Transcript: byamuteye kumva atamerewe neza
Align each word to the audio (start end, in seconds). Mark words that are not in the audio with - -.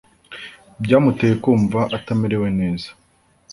byamuteye 0.83 1.33
kumva 1.43 1.79
atamerewe 1.97 2.47
neza 2.59 2.89